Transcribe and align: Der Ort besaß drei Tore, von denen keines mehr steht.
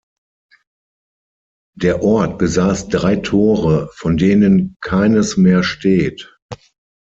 Der 1.77 2.01
Ort 2.01 2.39
besaß 2.39 2.87
drei 2.87 3.17
Tore, 3.17 3.91
von 3.93 4.17
denen 4.17 4.75
keines 4.81 5.37
mehr 5.37 5.61
steht. 5.61 6.39